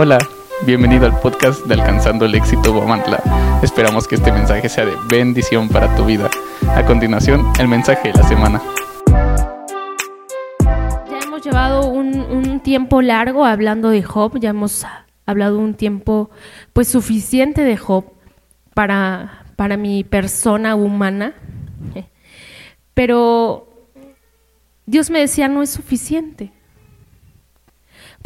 [0.00, 0.18] Hola,
[0.64, 3.20] bienvenido al podcast de Alcanzando el Éxito Guamantla.
[3.64, 6.30] Esperamos que este mensaje sea de bendición para tu vida.
[6.68, 8.62] A continuación, el mensaje de la semana.
[11.10, 14.86] Ya hemos llevado un, tiempo largo hablando de Job, ya hemos
[15.26, 16.30] hablado un tiempo
[16.72, 18.04] pues suficiente de Job
[18.74, 21.34] para, para mi persona humana.
[22.94, 23.68] Pero
[24.86, 26.52] Dios me decía, no es suficiente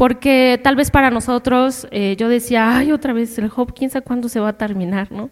[0.03, 4.05] porque tal vez para nosotros eh, yo decía, ay, otra vez el Job, quién sabe
[4.05, 5.31] cuándo se va a terminar, ¿no?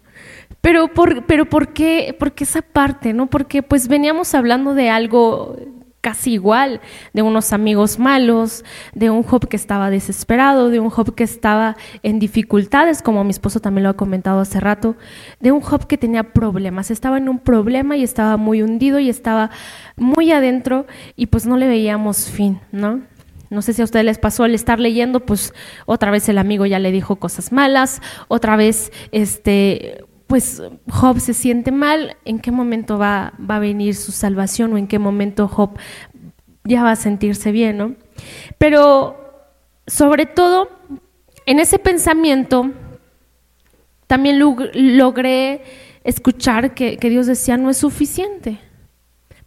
[0.61, 3.27] Pero por, pero ¿por qué, por qué esa parte, no?
[3.27, 5.57] Porque pues veníamos hablando de algo
[5.99, 6.79] casi igual,
[7.11, 8.63] de unos amigos malos,
[8.93, 13.31] de un Job que estaba desesperado, de un Job que estaba en dificultades, como mi
[13.31, 14.95] esposo también lo ha comentado hace rato,
[15.41, 19.09] de un Job que tenía problemas, estaba en un problema y estaba muy hundido y
[19.09, 19.51] estaba
[19.97, 23.01] muy adentro y pues no le veíamos fin, ¿no?
[23.51, 25.53] No sé si a ustedes les pasó al estar leyendo, pues
[25.85, 31.33] otra vez el amigo ya le dijo cosas malas, otra vez este pues Job se
[31.33, 35.49] siente mal, ¿en qué momento va, va a venir su salvación o en qué momento
[35.49, 35.77] Job
[36.63, 37.95] ya va a sentirse bien, ¿no?
[38.57, 39.17] Pero
[39.85, 40.69] sobre todo,
[41.45, 42.71] en ese pensamiento,
[44.07, 45.63] también logré
[46.05, 48.59] escuchar que, que Dios decía, no es suficiente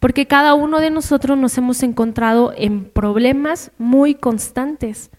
[0.05, 5.09] porque cada uno de nosotros nos hemos encontrado en problemas muy constantes.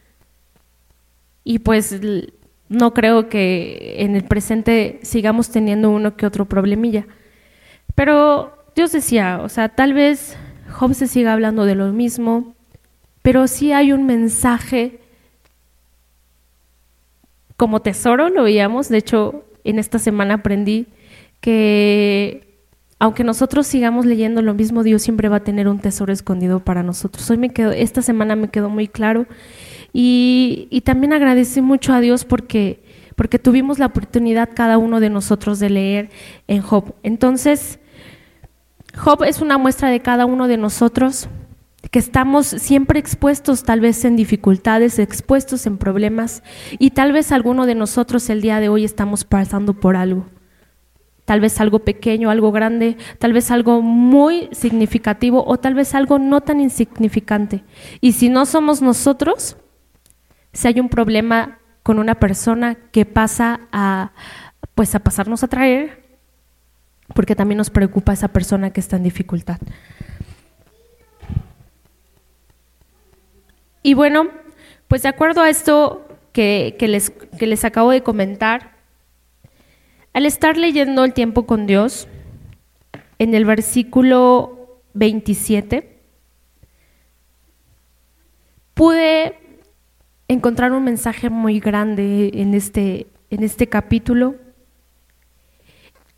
[1.43, 2.01] Y pues
[2.69, 7.05] no creo que en el presente sigamos teniendo uno que otro problemilla.
[7.97, 10.37] Pero Dios decía, o sea, tal vez
[10.71, 12.55] Job se siga hablando de lo mismo,
[13.23, 15.01] pero sí hay un mensaje
[17.57, 18.89] como tesoro, lo veíamos.
[18.89, 20.87] De hecho, en esta semana aprendí
[21.41, 22.46] que
[22.99, 26.83] aunque nosotros sigamos leyendo lo mismo, Dios siempre va a tener un tesoro escondido para
[26.83, 27.29] nosotros.
[27.31, 29.27] Hoy me quedo, esta semana me quedó muy claro
[29.93, 32.83] y, también agradecí mucho a Dios porque,
[33.15, 36.11] porque tuvimos la oportunidad cada uno de nosotros de leer
[36.49, 36.95] en Job.
[37.03, 37.81] Entonces,
[38.97, 41.29] Job es una muestra de cada uno de nosotros
[41.91, 46.43] que estamos siempre expuestos tal vez en dificultades, expuestos en problemas
[46.79, 50.27] y tal vez alguno de nosotros el día de hoy estamos pasando por algo
[51.27, 56.19] tal vez algo pequeño, algo grande, tal vez algo muy significativo o tal vez algo
[56.19, 57.65] no tan insignificante.
[58.01, 59.59] Y si no somos nosotros,
[60.55, 64.13] si hay un problema con una persona que pasa a
[64.75, 66.03] pues a pasarnos a traer,
[67.15, 69.59] porque también nos preocupa esa persona que está en dificultad.
[73.83, 74.29] Y bueno,
[74.87, 78.76] pues de acuerdo a esto que, les, que les acabo de comentar,
[80.17, 82.09] al estar leyendo el tiempo con Dios,
[83.19, 86.01] en el versículo 27,
[88.73, 89.39] pude
[90.27, 94.37] encontrar un mensaje muy grande en este, en este capítulo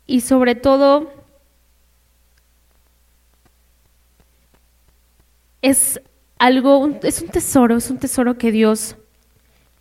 [0.07, 1.11] y sobre todo
[5.61, 5.99] es
[6.37, 8.95] algo, es un tesoro, es un tesoro que Dios,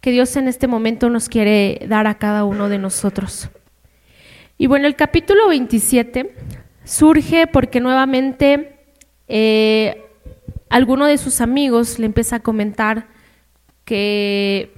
[0.01, 3.49] que Dios en este momento nos quiere dar a cada uno de nosotros.
[4.61, 6.35] Y bueno, el capítulo 27
[6.83, 8.77] surge porque nuevamente
[9.29, 10.05] eh,
[10.69, 13.07] alguno de sus amigos le empieza a comentar
[13.85, 14.73] que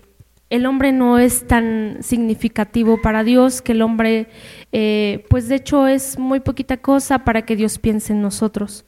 [0.50, 4.28] el hombre no es tan significativo para Dios, que el hombre,
[4.70, 8.84] eh, pues de hecho es muy poquita cosa para que Dios piense en nosotros.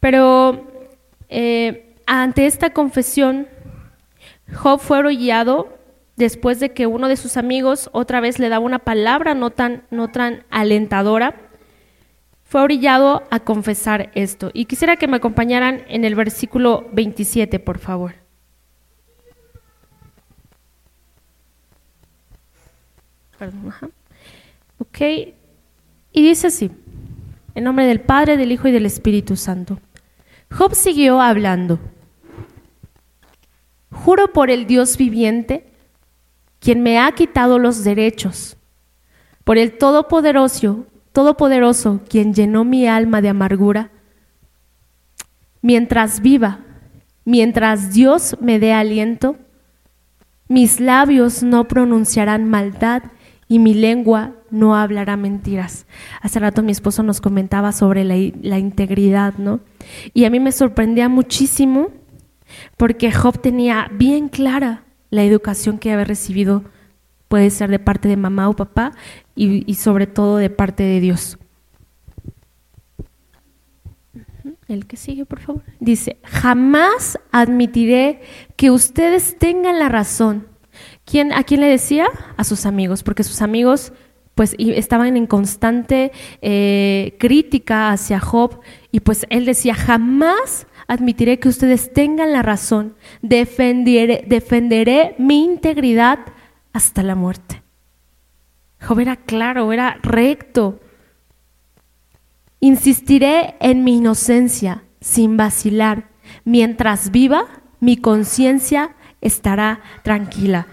[0.00, 0.66] Pero
[1.28, 3.46] eh, ante esta confesión,
[4.52, 5.77] Job fue orillado
[6.18, 9.84] después de que uno de sus amigos otra vez le daba una palabra no tan,
[9.90, 11.36] no tan alentadora,
[12.42, 14.50] fue orillado a confesar esto.
[14.52, 18.14] Y quisiera que me acompañaran en el versículo 27, por favor.
[23.38, 23.72] Perdón,
[24.80, 25.00] Ok.
[26.12, 26.70] Y dice así,
[27.54, 29.78] en nombre del Padre, del Hijo y del Espíritu Santo.
[30.50, 31.78] Job siguió hablando.
[33.92, 35.68] Juro por el Dios viviente
[36.60, 38.56] quien me ha quitado los derechos,
[39.44, 43.90] por el Todopoderoso, Todopoderoso, quien llenó mi alma de amargura,
[45.62, 46.60] mientras viva,
[47.24, 49.36] mientras Dios me dé aliento,
[50.48, 53.02] mis labios no pronunciarán maldad
[53.48, 55.86] y mi lengua no hablará mentiras.
[56.20, 59.60] Hace rato mi esposo nos comentaba sobre la, la, integridad, ¿no?
[60.14, 61.88] Y a mí me sorprendía muchísimo
[62.76, 66.64] porque Job tenía bien clara la educación que había recibido
[67.28, 68.92] puede ser de parte de mamá o papá
[69.34, 71.38] y, sobre todo de parte de Dios.
[74.66, 75.62] El que sigue, por favor.
[75.80, 78.20] Dice, jamás admitiré
[78.56, 80.46] que ustedes tengan la razón,
[81.04, 82.06] ¿Quién, ¿A quién le decía?
[82.36, 83.92] A sus amigos, porque sus amigos
[84.34, 86.12] pues estaban en constante
[86.42, 88.60] eh, crítica hacia Job
[88.92, 96.18] y pues él decía, jamás admitiré que ustedes tengan la razón, defenderé, defenderé mi integridad
[96.72, 97.62] hasta la muerte.
[98.80, 100.80] Job era claro, era recto.
[102.60, 106.08] Insistiré en mi inocencia sin vacilar.
[106.44, 107.44] Mientras viva,
[107.80, 110.66] mi conciencia estará tranquila.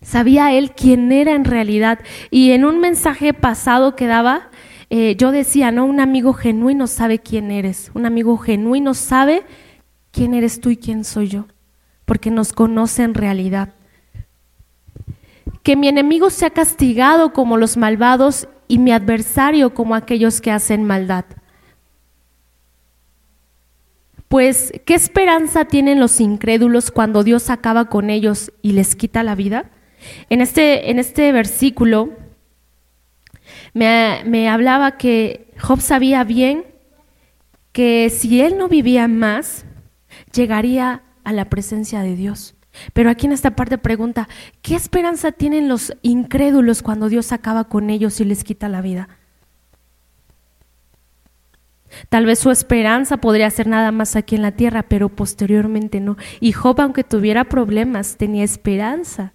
[0.00, 2.00] Sabía él quién era en realidad.
[2.30, 4.50] Y en un mensaje pasado que daba,
[4.90, 5.84] eh, yo decía, ¿no?
[5.84, 7.90] Un amigo genuino sabe quién eres.
[7.94, 9.42] Un amigo genuino sabe
[10.10, 11.46] quién eres tú y quién soy yo.
[12.04, 13.74] Porque nos conoce en realidad.
[15.62, 20.84] Que mi enemigo sea castigado como los malvados y mi adversario como aquellos que hacen
[20.84, 21.26] maldad.
[24.28, 29.34] Pues, ¿qué esperanza tienen los incrédulos cuando Dios acaba con ellos y les quita la
[29.34, 29.70] vida?
[30.28, 32.10] En este, en este versículo
[33.78, 36.64] me, hablaba que Job sabía bien
[37.72, 39.64] que si él no vivía más,
[40.32, 42.54] llegaría a la presencia de Dios.
[42.92, 44.28] Pero aquí en esta parte pregunta,
[44.62, 49.08] ¿qué esperanza tienen los incrédulos cuando Dios acaba con ellos y les quita la vida?
[52.08, 56.16] Tal vez su esperanza podría ser nada más aquí en la tierra, pero posteriormente no.
[56.40, 59.32] Y Job, aunque tuviera problemas, tenía esperanza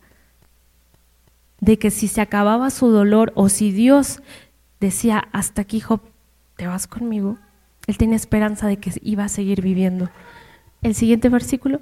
[1.64, 4.22] de que si se acababa su dolor o si Dios
[4.82, 6.02] decía, hasta aquí, Job,
[6.58, 7.38] te vas conmigo,
[7.88, 10.10] él tenía esperanza de que iba a seguir viviendo.
[10.82, 11.80] El siguiente versículo,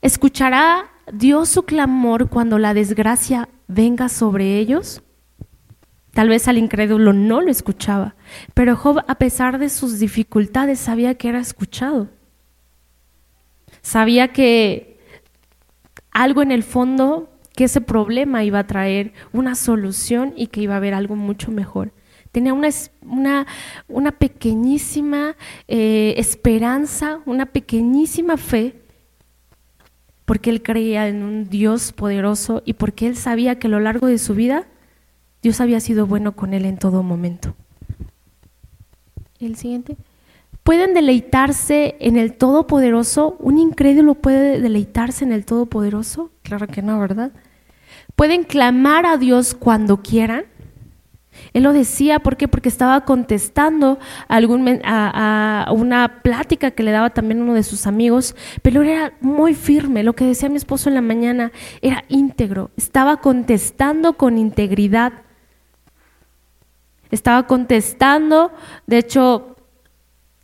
[0.00, 5.02] ¿escuchará Dios su clamor cuando la desgracia venga sobre ellos?
[6.10, 8.16] Tal vez al incrédulo no lo escuchaba,
[8.54, 12.08] pero Job, a pesar de sus dificultades, sabía que era escuchado.
[13.82, 14.98] Sabía que
[16.10, 20.74] algo en el fondo que ese problema iba a traer una solución y que iba
[20.74, 21.92] a haber algo mucho mejor.
[22.32, 22.68] Tenía una,
[23.02, 23.46] una,
[23.88, 25.36] una pequeñísima
[25.68, 28.76] eh, esperanza, una pequeñísima fe,
[30.24, 34.06] porque él creía en un Dios poderoso y porque él sabía que a lo largo
[34.06, 34.66] de su vida
[35.42, 37.54] Dios había sido bueno con él en todo momento.
[39.40, 39.96] El siguiente.
[40.62, 43.36] ¿Pueden deleitarse en el Todopoderoso?
[43.40, 46.30] ¿Un incrédulo puede deleitarse en el Todopoderoso?
[46.42, 47.32] Claro que no, ¿verdad?
[48.14, 50.44] ¿Pueden clamar a Dios cuando quieran?
[51.52, 52.46] Él lo decía, ¿por qué?
[52.46, 53.98] Porque estaba contestando
[54.28, 60.02] a, una plática que le daba también uno de sus amigos, pero era muy firme.
[60.02, 62.70] Lo que decía mi esposo en la mañana era íntegro.
[62.76, 65.12] Estaba contestando con integridad.
[67.10, 68.52] Estaba contestando,
[68.86, 69.51] de hecho,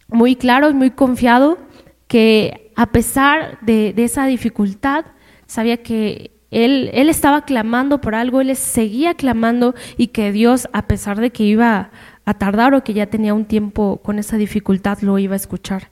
[0.09, 1.59] muy claro y muy confiado
[2.07, 5.05] que a pesar de, esa dificultad,
[5.47, 10.87] sabía que él, él, estaba clamando por algo, él seguía clamando y que Dios, a
[10.87, 11.91] pesar de que iba
[12.25, 15.91] a tardar o que ya tenía un tiempo con esa dificultad, lo iba a escuchar.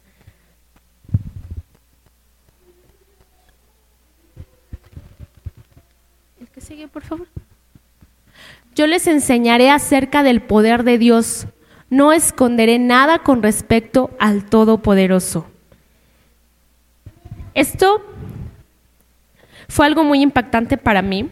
[6.40, 7.26] El que sigue, por favor.
[8.74, 11.46] Yo les enseñaré acerca del poder de Dios
[11.90, 15.46] no esconderé nada con respecto al Todopoderoso.
[17.54, 18.04] Esto
[19.68, 21.30] fue algo muy impactante para mí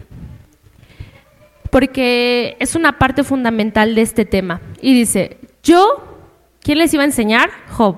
[1.70, 4.60] porque es una parte fundamental de este tema.
[4.80, 6.04] Y dice, yo,
[6.62, 7.50] ¿quién les iba a enseñar?
[7.70, 7.96] Job.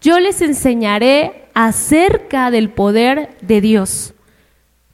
[0.00, 4.14] Yo les enseñaré acerca del poder de Dios.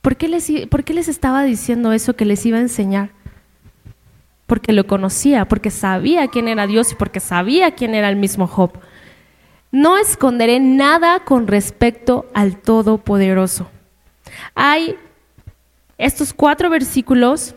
[0.00, 3.10] ¿Por qué les, por qué les estaba diciendo eso que les iba a enseñar?
[4.46, 8.46] Porque lo conocía, porque sabía quién era Dios y porque sabía quién era el mismo
[8.46, 8.72] Job.
[9.70, 13.68] No esconderé nada con respecto al Todopoderoso.
[14.54, 14.96] Hay
[15.98, 17.54] estos cuatro versículos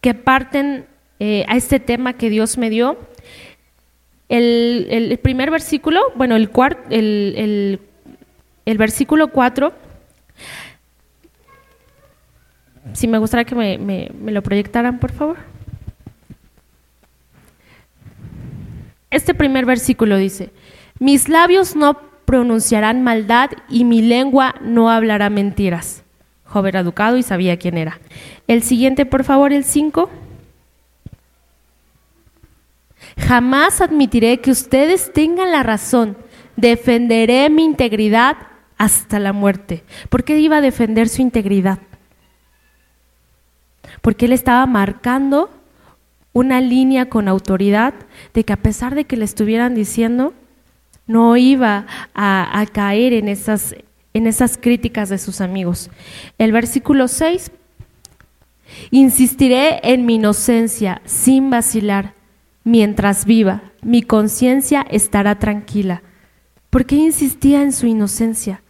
[0.00, 0.86] que parten
[1.20, 2.96] eh, a este tema que Dios me dio.
[4.28, 6.50] El, primer versículo, bueno, el,
[6.90, 7.80] el,
[8.66, 9.72] el, versículo 4,
[12.92, 15.47] si me gustaría que me lo proyectaran, por favor.
[19.10, 20.50] Este primer versículo dice,
[20.98, 26.04] mis labios no pronunciarán maldad y mi lengua no hablará mentiras.
[26.44, 28.00] Job era educado y sabía quién era.
[28.46, 30.10] El siguiente, por favor, el 5.
[33.18, 36.16] Jamás admitiré que ustedes tengan la razón.
[36.56, 38.36] Defenderé mi integridad
[38.76, 39.84] hasta la muerte.
[40.08, 41.78] ¿Por qué iba a defender su integridad?
[44.00, 45.50] Porque él estaba marcando
[46.32, 47.94] una línea con autoridad
[48.34, 50.34] de que a pesar de que le estuvieran diciendo,
[51.06, 53.74] no iba a, caer en esas
[54.14, 55.90] en esas críticas de sus amigos.
[56.38, 57.50] El versículo 6,
[58.90, 62.14] insistiré en mi inocencia sin vacilar,
[62.64, 66.02] mientras viva, mi conciencia estará tranquila.
[66.70, 68.62] ¿Por qué insistía en su inocencia?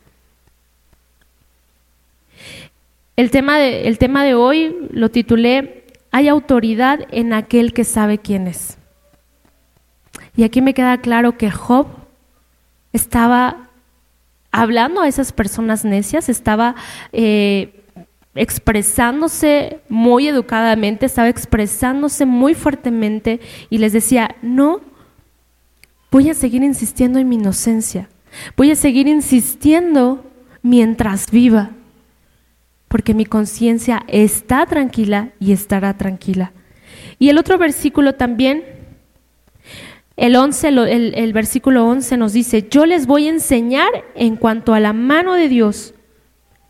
[3.16, 5.77] El tema, de, el tema de hoy lo titulé
[6.18, 8.76] Hay autoridad en aquel que sabe quién es.
[10.37, 11.87] Y aquí me queda claro que Job
[12.92, 13.68] estaba
[14.50, 16.75] hablando a esas personas necias, estaba
[17.12, 17.84] eh,
[18.34, 23.38] expresándose muy educadamente, estaba expresándose muy fuertemente
[23.70, 24.80] y les decía, no,
[26.10, 28.08] voy a seguir insistiendo en mi inocencia,
[28.56, 30.25] voy a seguir insistiendo
[30.62, 31.70] mientras viva
[32.88, 36.52] porque mi conciencia está tranquila y estará tranquila.
[37.18, 38.64] Y el otro versículo también,
[40.16, 44.80] el, 11, el, versículo 11 nos dice, yo les voy a enseñar en cuanto a
[44.80, 45.95] la mano de Dios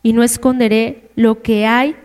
[0.03, 1.95] y no esconderé lo que hay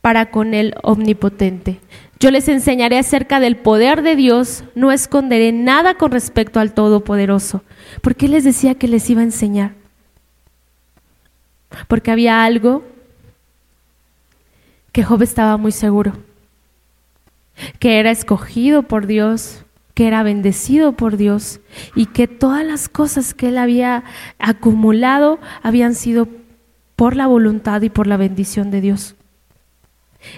[0.00, 1.80] para con el omnipotente.
[2.20, 7.64] Yo les enseñaré acerca del poder de Dios, no esconderé nada con respecto al Todopoderoso.
[8.00, 9.81] ¿Por qué les decía que les iba a enseñar?
[11.88, 12.84] Porque había algo
[14.92, 16.12] que Job estaba muy seguro,
[17.78, 19.64] que era escogido por Dios,
[19.94, 21.60] que era bendecido por Dios
[21.94, 24.04] y que todas las cosas que él había
[24.38, 26.28] acumulado habían sido
[26.96, 29.16] por la voluntad y por la bendición de Dios.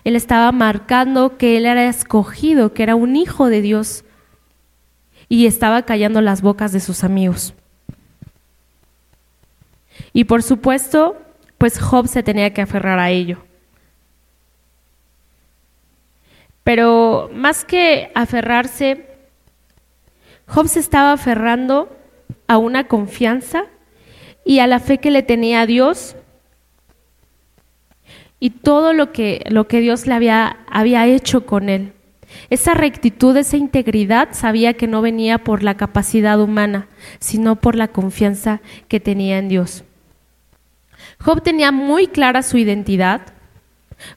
[0.04, 4.04] Él estaba marcando que él era escogido, que era un hijo de Dios
[5.28, 7.54] y estaba callando las bocas de sus amigos.
[10.12, 11.16] Y por supuesto,
[11.58, 13.38] pues Job se tenía que aferrar a ello.
[16.62, 19.06] Pero más que aferrarse,
[20.46, 21.94] Job se estaba aferrando
[22.48, 23.64] a una confianza
[24.44, 26.16] y a la fe que le tenía a Dios
[28.40, 31.92] y todo lo que, lo que Dios le había, había hecho con él.
[32.50, 36.88] Esa rectitud, esa integridad sabía que no venía por la capacidad humana,
[37.18, 39.84] sino por la confianza que tenía en Dios.
[41.20, 43.22] Job tenía muy clara su identidad.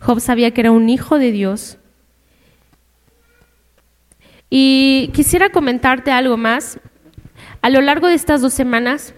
[0.01, 1.77] Job sabía que era un hijo de Dios.
[4.49, 6.79] Y quisiera comentarte algo más.
[7.61, 9.13] A lo largo de estas dos semanas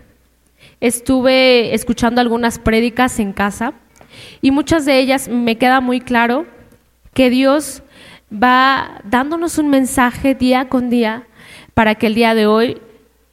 [0.81, 3.73] estuve escuchando algunas prédicas en casa
[4.41, 6.45] y muchas de ellas me queda muy claro
[7.13, 7.83] que Dios
[8.31, 11.23] va dándonos un mensaje día con día
[11.73, 12.77] para que el día de hoy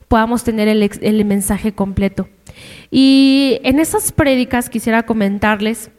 [0.08, 2.28] podamos tener el, el mensaje completo.
[2.90, 5.90] Y en esas prédicas quisiera comentarles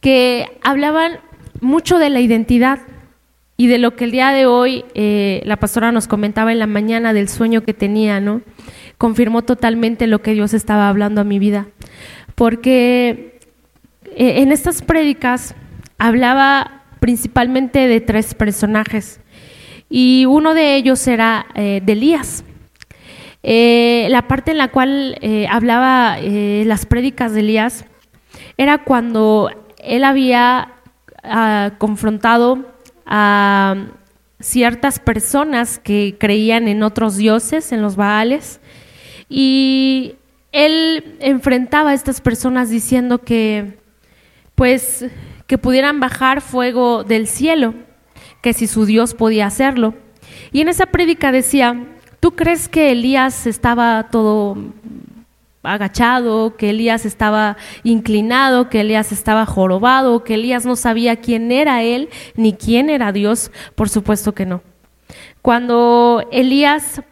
[0.00, 1.18] que hablaban
[1.60, 2.80] mucho de la identidad
[3.56, 6.68] y de lo que el día de hoy eh, la pastora nos comentaba en la
[6.68, 8.40] mañana del sueño que tenía, ¿no?
[8.98, 11.66] Confirmó totalmente lo que Dios estaba hablando a mi vida.
[12.36, 13.40] Porque
[14.04, 15.56] eh, en estas prédicas
[15.98, 19.20] hablaba principalmente de tres personajes
[19.90, 22.44] y uno de ellos era eh, de Elías.
[23.42, 27.84] Eh, la parte en la cual eh, hablaba eh, las prédicas de Elías
[28.56, 30.72] era cuando él había
[31.22, 32.66] ah, confrontado
[33.06, 33.86] a
[34.40, 38.60] ciertas personas que creían en otros dioses, en los Baales,
[39.28, 40.16] y
[40.52, 43.78] él enfrentaba a estas personas diciendo que,
[44.54, 45.06] pues,
[45.48, 47.74] que pudieran bajar fuego del cielo,
[48.40, 49.94] que si su Dios podía hacerlo.
[50.52, 51.84] Y en esa prédica decía
[52.20, 54.56] ¿Tú crees que Elías estaba todo
[55.62, 61.82] agachado, que Elías estaba inclinado, que Elías estaba jorobado, que Elías no sabía quién era
[61.84, 63.52] él ni quién era Dios?
[63.76, 64.62] Por supuesto que no.
[65.42, 67.02] Cuando Elías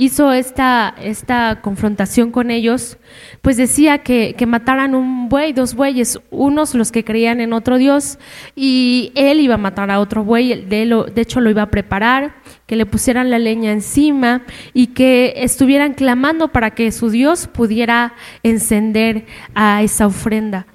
[0.00, 2.96] hizo esta, esta confrontación con ellos,
[3.42, 7.76] pues decía que, que, mataran un buey, dos bueyes, unos los que creían en otro
[7.76, 8.18] Dios,
[8.56, 12.36] y él iba a matar a otro buey, de, de hecho lo iba a preparar,
[12.66, 14.40] que le pusieran la leña encima
[14.72, 20.66] y que estuvieran clamando para que su Dios pudiera encender a esa ofrenda.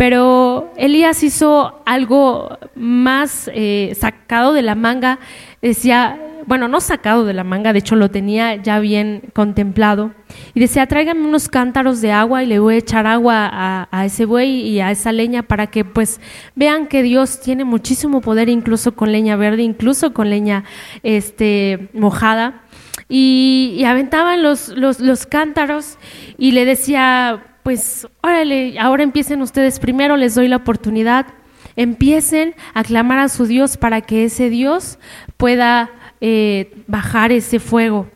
[0.00, 5.18] Pero Elías hizo algo más eh, sacado de la manga,
[5.60, 10.12] decía, bueno, no sacado de la manga, de hecho lo tenía ya bien contemplado,
[10.54, 13.50] y decía, tráiganme unos cántaros de agua y le voy a echar agua
[13.92, 16.18] a, ese buey y a esa leña para que pues
[16.54, 20.64] vean que Dios tiene muchísimo poder incluso con leña verde, incluso con leña
[21.02, 22.62] este, mojada.
[23.12, 25.98] Y, y aventaban los, los, los cántaros
[26.38, 31.26] y le decía, pues órale, ahora empiecen ustedes primero, les doy la oportunidad,
[31.76, 34.98] empiecen a clamar a su Dios para que ese Dios
[35.36, 35.88] pueda
[36.20, 38.08] eh, bajar ese fuego.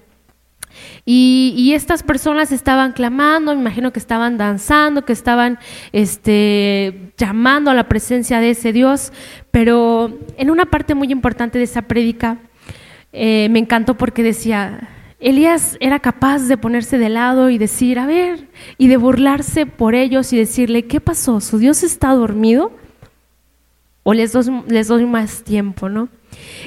[1.04, 5.60] Y, estas personas estaban clamando, me imagino que estaban danzando, que estaban
[5.92, 9.12] este, llamando a la presencia de ese Dios,
[9.52, 12.38] pero en una parte muy importante de esa prédica
[13.12, 14.88] eh, me encantó porque decía,
[15.24, 19.94] Elías era capaz de ponerse de lado y decir, a ver, y de burlarse por
[19.94, 21.40] ellos y decirle, ¿qué pasó?
[21.40, 22.72] ¿Su Dios está dormido?
[24.02, 26.10] ¿O les doy, más tiempo, no?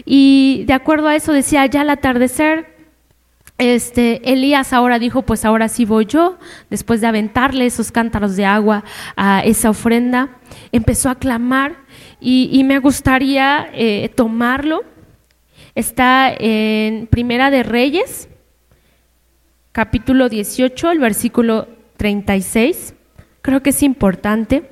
[0.05, 2.75] Y de acuerdo a eso decía, ya al atardecer,
[3.59, 6.39] este, Elías ahora dijo, pues ahora sí voy yo,
[6.71, 8.83] después de aventarle esos cántaros de agua
[9.15, 10.29] a esa ofrenda,
[10.71, 11.75] empezó a clamar
[12.19, 14.83] y, me gustaría eh, tomarlo.
[15.75, 18.29] Está en Primera de Reyes,
[19.77, 21.67] capítulo 18, el versículo
[21.97, 22.95] 36.
[23.43, 24.71] Creo que es importante.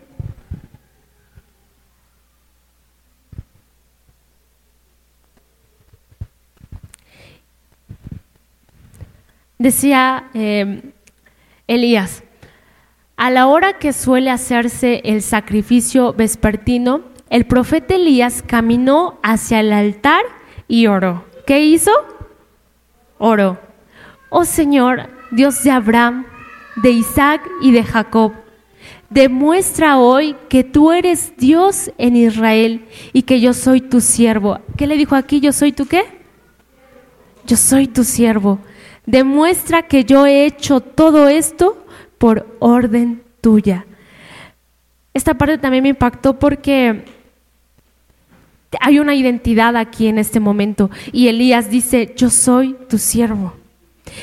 [9.60, 10.82] Decía em,
[11.68, 12.24] Elías,
[13.16, 19.72] a la hora que suele hacerse el sacrificio vespertino, el profeta Elías caminó hacia el
[19.72, 20.24] altar
[20.68, 21.26] y oró.
[21.46, 21.92] ¿Qué hizo?
[23.20, 23.65] Oró.
[24.38, 26.26] Oh Señor, Dios de Abraham,
[26.76, 28.34] de Isaac y de Jacob,
[29.10, 34.60] demuestra hoy que tú eres Dios en Israel y que yo soy tu siervo.
[34.76, 35.40] ¿Qué le dijo aquí?
[35.40, 36.04] ¿Yo soy tu qué?
[37.46, 38.60] Yo soy tu siervo
[39.06, 41.86] demuestra que yo he hecho todo esto
[42.18, 43.86] por orden tuya.
[45.14, 47.06] Esta parte también me impactó porque
[48.82, 53.54] hay una identidad aquí en este momento y Elías dice, yo soy tu siervo.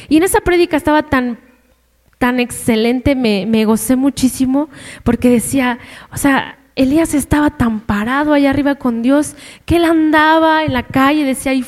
[0.08, 1.38] Y en esa prédica estaba tan
[2.18, 4.68] tan excelente, me, me gocé muchísimo
[5.02, 5.80] porque decía,
[6.12, 9.34] o sea, Elías estaba tan parado allá arriba con Dios
[9.64, 11.64] que él andaba en la calle, decía, y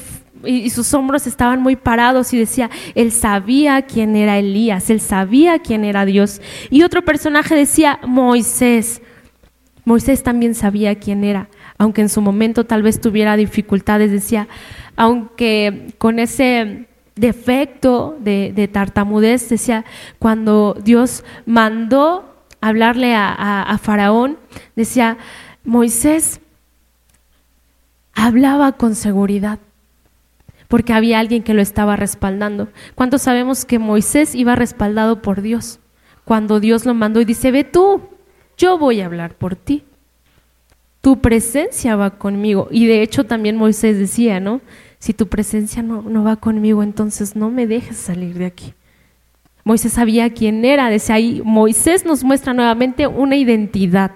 [0.47, 5.59] y, sus hombros estaban muy parados y decía, él sabía quién era Elías, él sabía
[5.59, 6.41] quién era Dios.
[6.71, 9.03] Y otro personaje decía, Moisés.
[9.85, 14.49] Moisés también sabía quién era, aunque en su momento tal vez tuviera dificultades, decía,
[14.97, 19.85] aunque con ese defecto de, tartamudez, decía,
[20.19, 24.39] cuando Dios mandó hablarle a Faraón,
[24.77, 25.19] decía,
[25.65, 26.41] Moisés
[28.15, 29.59] hablaba con seguridad
[30.75, 32.69] porque había alguien que lo estaba respaldando.
[32.97, 35.79] ¿Cuántos sabemos que Moisés iba respaldado por Dios?
[36.25, 38.03] Cuando Dios lo mandó y dice, ve tú,
[38.57, 39.85] yo voy a hablar por ti.
[41.01, 42.67] Tu presencia va conmigo.
[42.71, 44.63] Y de hecho también Moisés decía, ¿no?
[45.05, 48.73] Si tu presencia no, no va conmigo, entonces no me dejes salir de aquí.
[49.63, 50.87] Moisés sabía quién era.
[50.87, 54.13] Ahí, Moisés nos muestra nuevamente una identidad.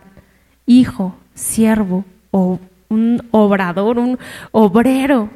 [0.64, 4.18] Hijo, siervo, o un obrador, un
[4.50, 5.28] obrero.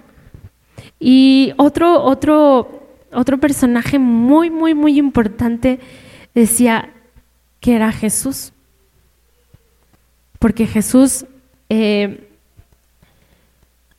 [0.98, 5.80] Y otro, otro, otro personaje muy, muy, muy importante
[6.34, 6.94] decía
[7.60, 8.54] que era Jesús.
[10.38, 11.26] Porque Jesús,
[11.68, 12.32] eh,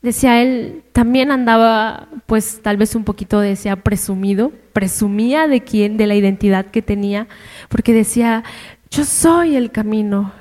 [0.04, 6.06] decía él, también andaba, pues tal vez un poquito decía presumido, presumía de quién, de
[6.06, 7.28] la identidad que tenía,
[7.70, 8.44] porque decía,
[8.92, 10.34] yo soy el camino,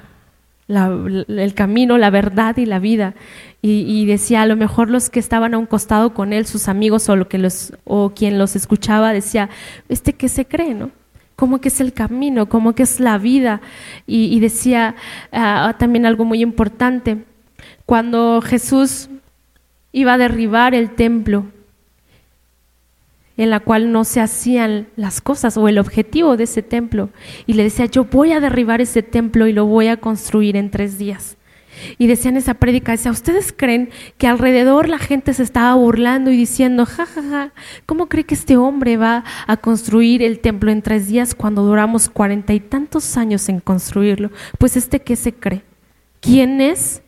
[0.69, 3.15] el camino, la verdad y la vida.
[3.65, 7.09] Y, decía, a lo mejor los que estaban a un costado con él, sus amigos
[7.09, 9.51] o, lo que los, o quien los escuchaba, decía,
[9.89, 10.91] ¿este qué se cree, no?
[11.37, 12.49] ¿Cómo que es el camino?
[12.49, 13.61] ¿Cómo que es la vida?
[14.05, 14.97] Y, decía
[15.31, 17.25] ah, también algo muy importante.
[17.87, 19.09] Cuando Jesús
[19.93, 21.47] iba a derribar el templo,
[23.37, 27.11] en la cual no se hacían las cosas o el objetivo de ese templo.
[27.47, 30.71] Y le decía, yo voy a derribar ese templo y lo voy a construir en
[30.71, 31.37] tres días.
[31.99, 36.37] Y decían esa prédica, decía, ¿ustedes creen que alrededor la gente se estaba burlando y
[36.37, 37.53] diciendo, jajaja, ja, ja,
[37.87, 42.09] ¿cómo cree que este hombre va a construir el templo en tres días cuando duramos
[42.09, 44.31] cuarenta y tantos años en construirlo?
[44.59, 45.63] Pues este, ¿qué se cree?
[46.21, 47.03] ¿Quién es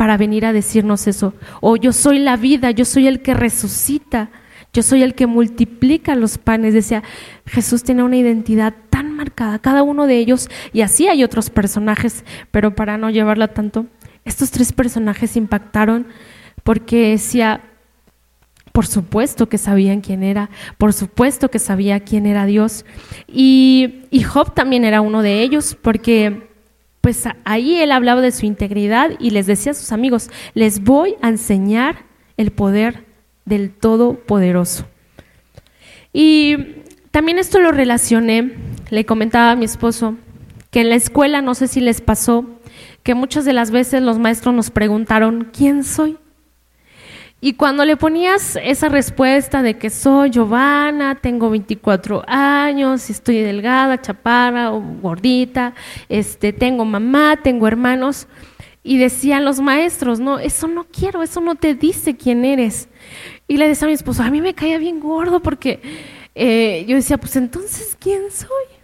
[0.00, 1.34] para venir a decirnos eso?
[1.60, 4.30] O yo soy la vida, yo soy el que resucita.
[4.72, 6.72] Yo soy el que multiplica los panes.
[6.72, 7.02] Decía,
[7.44, 12.24] Jesús tiene una identidad tan marcada, cada uno de ellos, y así hay otros personajes,
[12.50, 13.88] pero para no llevarla tanto,
[14.24, 16.06] estos tres personajes impactaron
[16.62, 17.60] porque decía,
[18.72, 22.86] por supuesto que sabían quién era, por supuesto que sabía quién era Dios.
[23.28, 26.48] Y, y Job también era uno de ellos, porque
[27.00, 31.16] pues ahí él hablaba de su integridad y les decía a sus amigos, les voy
[31.22, 32.04] a enseñar
[32.36, 33.04] el poder
[33.44, 34.86] del Todopoderoso.
[36.12, 36.56] Y
[37.10, 38.54] también esto lo relacioné,
[38.90, 40.16] le comentaba a mi esposo,
[40.70, 42.44] que en la escuela, no sé si les pasó,
[43.02, 46.18] que muchas de las veces los maestros nos preguntaron, ¿quién soy?
[47.42, 54.00] Y cuando le ponías esa respuesta de que soy Giovanna, tengo 24 años, estoy delgada,
[54.02, 55.74] chaparra o gordita,
[56.10, 58.26] este, tengo mamá, tengo hermanos,
[58.82, 62.88] y decían los maestros, no, eso no quiero, eso no te dice quién eres.
[63.48, 65.80] Y le decía a mi esposo, a mí me caía bien gordo porque
[66.34, 68.79] eh, yo decía, pues entonces, ¿quién soy?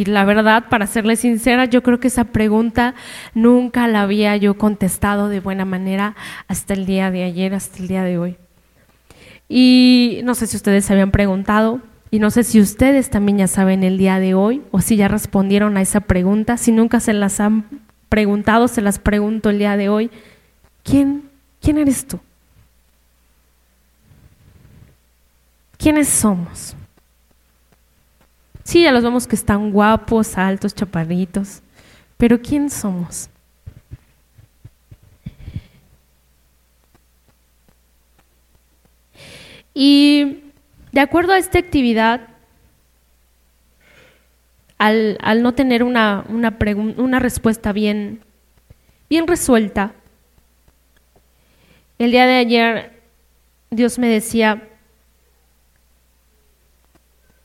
[0.00, 2.94] Y la verdad, para serle sincera, yo creo que esa pregunta
[3.34, 6.16] nunca la había yo contestado de buena manera
[6.48, 8.38] hasta el día de ayer, hasta el día de hoy.
[9.46, 13.46] Y no sé si ustedes se habían preguntado, y no sé si ustedes también ya
[13.46, 17.12] saben el día de hoy, o si ya respondieron a esa pregunta, si nunca se
[17.12, 17.66] las han
[18.08, 20.10] preguntado, se las pregunto el día de hoy,
[20.82, 21.24] ¿quién,
[21.60, 22.18] quién eres tú?
[25.76, 26.74] ¿Quiénes somos?
[28.70, 31.60] Sí, ya los vemos que están guapos, altos, chaparritos,
[32.16, 33.28] pero ¿quién somos?
[39.74, 40.44] Y
[40.92, 42.28] de acuerdo a esta actividad,
[44.78, 46.56] al, no tener una, una,
[46.96, 48.20] una respuesta bien,
[49.08, 49.94] bien resuelta,
[51.98, 53.02] el día de ayer
[53.70, 54.68] Dios me decía,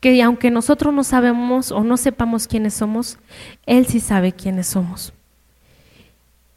[0.06, 3.18] que aunque nosotros no sabemos o no sepamos quiénes somos,
[3.66, 5.12] Él sí sabe quiénes somos.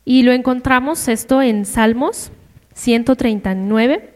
[0.06, 2.32] Y lo encontramos esto en Salmos
[2.76, 4.14] 139,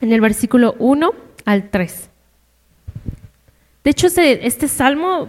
[0.00, 1.10] en el versículo 1
[1.44, 2.08] al 3.
[3.82, 5.26] De hecho, este, este salmo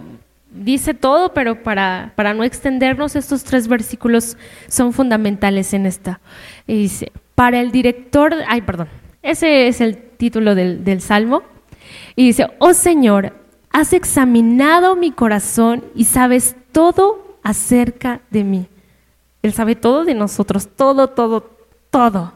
[0.52, 4.36] dice todo, pero para, para, no extendernos, estos tres versículos
[4.68, 6.20] son fundamentales en esta.
[6.68, 8.86] Y dice, para el director, ay, perdón,
[9.22, 11.42] ese es el título del, Salmo.
[12.14, 13.32] Y dice, oh Señor,
[13.70, 18.66] has examinado mi corazón y sabes todo acerca de mí.
[19.42, 21.50] Él sabe todo de nosotros, todo, todo,
[21.90, 22.32] todo.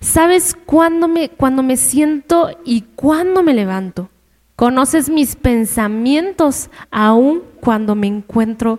[0.00, 4.08] Sabes cuándo me, cuando me siento y cuándo me levanto.
[4.56, 8.78] Conoces mis pensamientos aun cuando me encuentro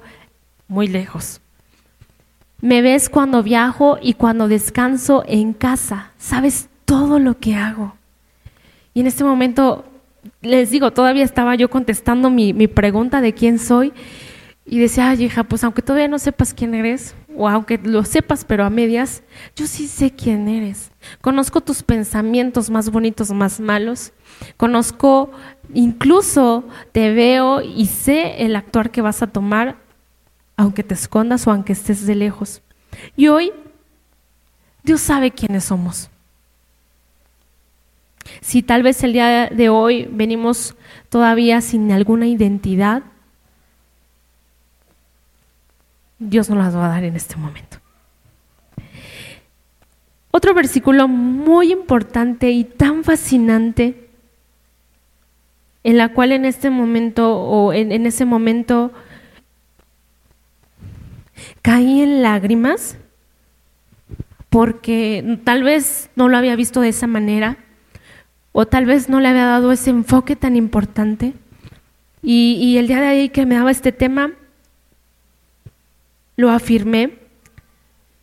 [0.68, 1.42] muy lejos.
[2.62, 6.12] Me ves cuando viajo y cuando descanso en casa.
[6.20, 7.96] Sabes todo lo que hago.
[8.94, 9.86] Y en este momento,
[10.42, 13.94] les digo, todavía estaba yo contestando mi, pregunta de quién soy
[14.66, 18.44] y decía, ay hija, pues aunque todavía no sepas quién eres, o aunque lo sepas
[18.44, 19.24] pero a medias,
[19.56, 20.92] yo sí sé quién eres.
[21.22, 24.12] Conozco tus pensamientos más bonitos, más malos.
[24.58, 25.32] Conozco,
[25.74, 29.78] incluso te veo y sé el actuar que vas a tomar,
[30.58, 32.62] aunque te escondas o aunque estés de lejos.
[33.16, 33.54] Y hoy,
[34.84, 36.11] Dios sabe quiénes somos.
[38.40, 40.76] Si tal vez el día de hoy venimos
[41.10, 43.04] todavía sin alguna identidad,
[46.20, 47.78] Dios nos las va a dar en este momento.
[50.32, 54.10] Otro versículo muy importante y tan fascinante,
[55.84, 58.92] en la cual en este momento o en, en ese momento
[61.62, 62.98] caí en lágrimas,
[64.50, 67.58] porque tal vez no lo había visto de esa manera
[68.52, 71.34] o tal vez no le había dado ese enfoque tan importante.
[72.24, 74.34] Y, el día de ahí que me daba este tema,
[76.36, 77.18] lo afirmé.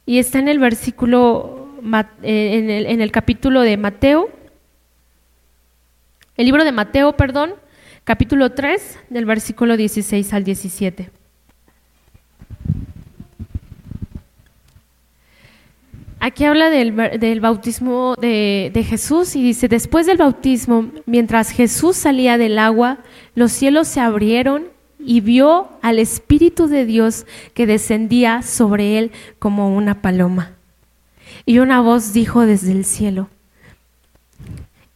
[0.07, 1.69] Y está en el versículo,
[2.23, 4.31] eh, en el, en el capítulo de Mateo,
[6.37, 7.55] el libro de Mateo, perdón,
[8.05, 11.11] capítulo 3, del versículo 16 al 17.
[16.29, 22.37] Aquí habla del, bautismo de, de, Jesús y dice, después del bautismo, mientras Jesús salía
[22.37, 22.99] del agua,
[23.35, 24.65] los cielos se abrieron
[24.99, 30.51] y vio al Espíritu de Dios que descendía sobre él como una paloma.
[31.47, 33.31] Y una voz dijo desde el cielo,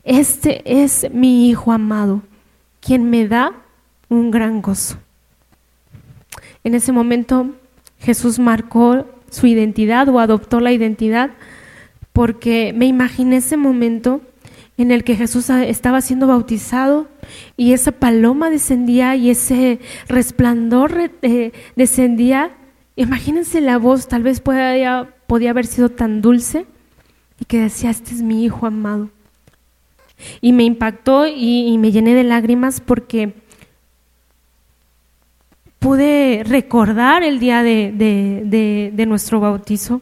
[0.05, 2.21] este es mi Hijo amado,
[2.83, 3.55] quien me da
[4.11, 4.99] un gran gozo.
[6.63, 7.53] En ese momento
[8.01, 11.31] Jesús marcó su identidad o adoptó la identidad,
[12.13, 14.21] porque me imaginé ese momento
[14.77, 17.09] en el que Jesús estaba siendo bautizado
[17.57, 22.53] y esa paloma descendía y ese resplandor eh, descendía.
[22.95, 26.67] Imagínense la voz, tal vez podía, podía haber sido tan dulce
[27.41, 29.09] y que decía, este es mi hijo amado.
[30.41, 33.35] Y me impactó y me llené de lágrimas porque
[35.83, 40.01] pude recordar el día de, nuestro bautizo,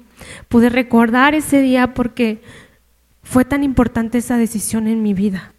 [0.49, 2.43] pude recordar ese día porque
[3.23, 5.55] fue tan importante esa decisión en mi vida.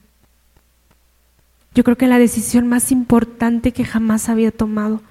[1.73, 5.01] Yo creo que la decisión más importante que jamás había tomado.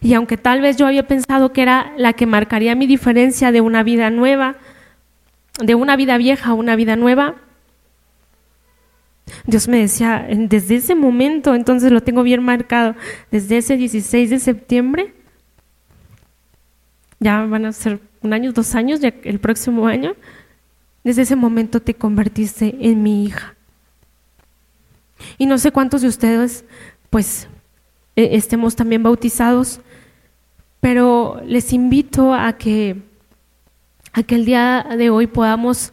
[0.00, 3.60] Y aunque tal vez yo había pensado que era la que marcaría mi diferencia de
[3.60, 4.56] una vida nueva,
[5.60, 7.36] de una vida vieja a una vida nueva,
[9.46, 12.94] Dios me decía, desde ese momento, entonces lo tengo bien marcado,
[13.30, 15.14] desde ese 16 de septiembre,
[17.20, 20.14] ya van a ser un año, dos años, ya el próximo año,
[21.04, 23.54] desde ese momento te convertiste en mi hija.
[25.38, 26.64] Y no sé cuántos de ustedes,
[27.10, 27.48] pues,
[28.16, 29.80] e, estemos también bautizados,
[30.80, 33.02] pero les invito a que,
[34.12, 35.92] a que el día de hoy podamos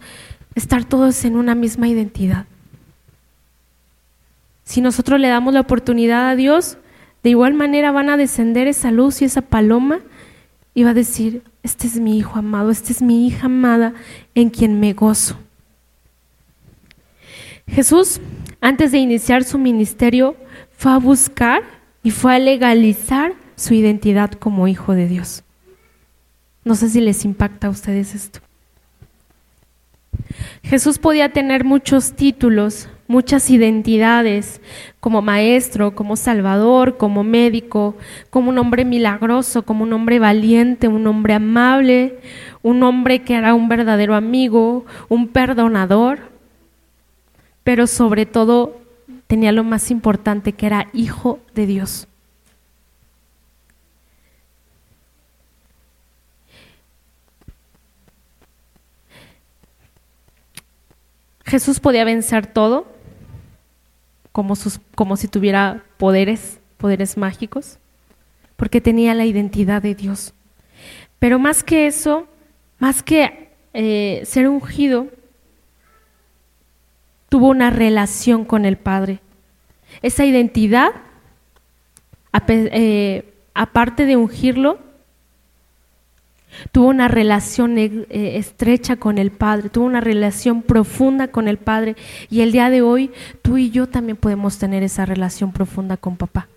[0.56, 2.46] estar todos en una misma identidad.
[4.70, 6.78] Si nosotros le damos la oportunidad a Dios,
[7.24, 10.02] de igual manera van a descender esa luz y esa paloma
[10.76, 13.96] y va a decir, este es mi hijo amado, esta es mi hija amada
[14.36, 15.40] en quien me gozo.
[17.68, 18.22] Jesús,
[18.62, 20.36] antes de iniciar su ministerio,
[20.78, 21.64] fue a buscar
[22.04, 25.44] y fue a legalizar su identidad como hijo de Dios.
[26.64, 28.40] No sé si les impacta a ustedes esto.
[30.62, 34.62] Jesús podía tener muchos títulos, muchas identidades,
[35.00, 37.96] como maestro, como salvador, como médico,
[38.30, 42.20] como un hombre milagroso, como un hombre valiente, un hombre amable,
[42.62, 46.20] un hombre que era un verdadero amigo, un perdonador,
[47.64, 48.78] pero sobre todo
[49.26, 52.08] tenía lo más importante, que era hijo de Dios.
[61.44, 62.99] Jesús podía vencer todo,
[64.40, 67.78] como, sus, como si tuviera poderes, poderes mágicos,
[68.56, 70.34] porque tenía la identidad de Dios.
[71.20, 72.26] Pero más que eso,
[72.78, 75.08] más que eh, ser ungido,
[77.28, 79.20] tuvo una relación con el Padre.
[80.02, 80.92] Esa identidad,
[82.48, 84.80] eh, aparte de ungirlo,
[86.72, 91.96] tuvo una relación eh, estrecha con el Padre, tuvo una relación profunda con el Padre
[92.30, 96.18] y el día de hoy tú y yo también podemos tener esa relación profunda con
[96.18, 96.48] papá.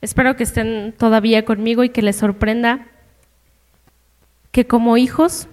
[0.00, 2.88] Espero que estén todavía conmigo y que les sorprenda
[4.50, 5.46] que como hijos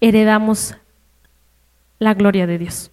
[0.00, 0.76] heredamos
[1.98, 2.91] la gloria de Dios.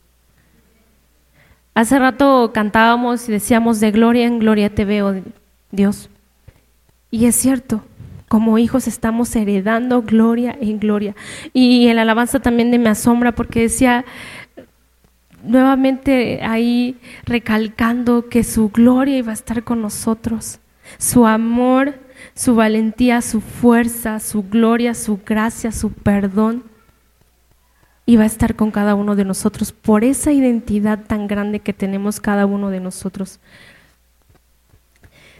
[1.80, 5.16] Hace rato cantábamos y decíamos, de gloria en gloria te veo,
[5.72, 6.10] Dios.
[7.10, 7.86] Y es cierto,
[8.28, 11.16] como hijos estamos heredando gloria en gloria.
[11.54, 14.04] Y el alabanza también de me asombra porque decía,
[15.42, 20.60] nuevamente ahí recalcando que su gloria iba a estar con nosotros,
[20.98, 21.98] su amor,
[22.34, 26.69] su valentía, su fuerza, su gloria, su gracia, su perdón
[28.10, 31.74] y va a estar con cada uno de nosotros por esa identidad tan grande que
[31.74, 33.40] tenemos cada uno de nosotros.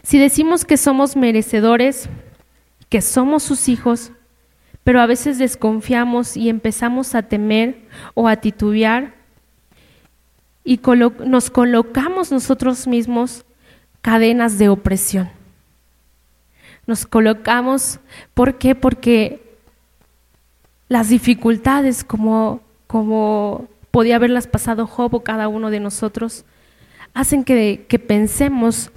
[0.04, 2.08] Si decimos que somos merecedores,
[2.88, 4.12] que somos sus hijos,
[4.84, 9.14] pero a veces desconfiamos y empezamos a temer o a titubear
[10.62, 10.80] y
[11.26, 13.44] nos colocamos nosotros mismos
[14.00, 15.28] cadenas de opresión.
[16.86, 17.98] Nos colocamos,
[18.32, 18.76] ¿por qué?
[18.76, 19.49] Porque
[20.90, 26.44] las dificultades como, como podía haberlas pasado Job o cada uno de nosotros,
[27.14, 28.90] hacen que, que pensemos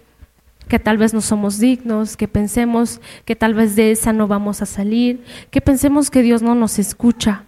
[0.67, 4.63] que tal vez no somos dignos, que pensemos que tal vez de esa no vamos
[4.63, 7.43] a salir, que pensemos que Dios no nos escucha.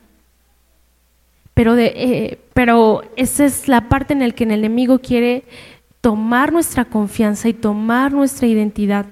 [1.55, 5.43] Pero, de, eh, pero esa es la parte en la que el enemigo quiere
[6.01, 9.08] tomar nuestra confianza y tomar nuestra identidad.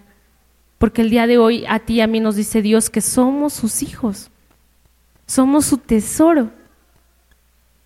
[0.77, 3.53] Porque el día de hoy a ti y a mí nos dice Dios que somos
[3.53, 4.29] sus hijos.
[5.25, 6.51] Somos su tesoro.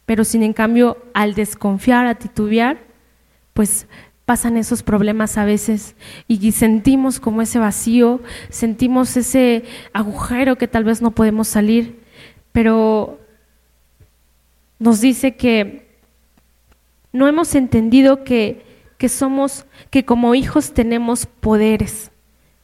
[0.05, 2.79] Pero sin en cambio, al desconfiar, a titubear,
[3.53, 3.87] pues
[4.27, 5.95] pasan esos problemas a veces
[6.27, 12.01] y sentimos como ese vacío, sentimos ese agujero que tal vez no podemos salir,
[12.51, 13.21] pero
[14.79, 15.87] nos dice que
[17.13, 18.65] no hemos entendido que,
[18.97, 22.11] que somos, que como hijos tenemos poderes,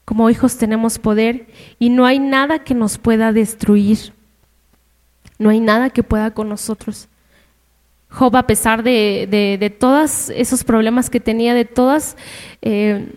[0.03, 1.47] como hijos tenemos poder
[1.79, 4.13] y no hay nada que nos pueda destruir.
[5.39, 7.07] No hay nada que pueda con nosotros.
[8.09, 12.15] Job, a pesar de, todos esos problemas que tenía, de todas
[12.61, 13.07] eh,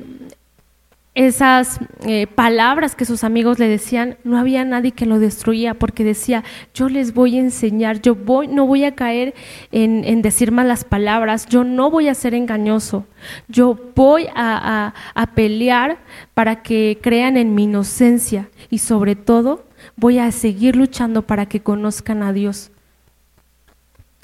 [1.14, 6.02] esas eh, palabras que sus amigos le decían, no había nadie que lo destruía porque
[6.02, 9.34] decía, yo les voy a enseñar, yo voy, no voy a caer
[9.70, 13.06] en, en decir malas palabras, yo no voy a ser engañoso,
[13.48, 14.92] yo voy a
[15.34, 15.98] pelear
[16.32, 19.65] para que crean en mi inocencia y sobre todo
[19.96, 22.70] voy a seguir luchando para que conozcan a Dios.